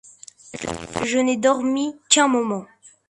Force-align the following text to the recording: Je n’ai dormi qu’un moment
Je 1.05 1.19
n’ai 1.19 1.37
dormi 1.37 1.93
qu’un 2.09 2.27
moment 2.27 2.65